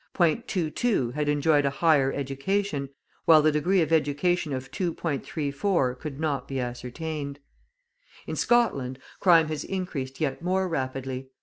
22 0.15 1.11
had 1.11 1.29
enjoyed 1.29 1.63
a 1.63 1.69
higher 1.69 2.11
education, 2.11 2.89
while 3.25 3.43
the 3.43 3.51
degree 3.51 3.83
of 3.83 3.91
education 3.93 4.51
of 4.51 4.71
2.34 4.71 5.99
could 5.99 6.19
not 6.19 6.47
be 6.47 6.59
ascertained. 6.59 7.37
In 8.25 8.35
Scotland, 8.35 8.97
crime 9.19 9.47
has 9.49 9.63
increased 9.63 10.19
yet 10.19 10.41
more 10.41 10.67
rapidly. 10.67 11.29